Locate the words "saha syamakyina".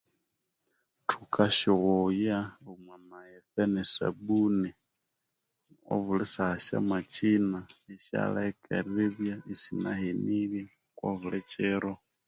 6.33-7.59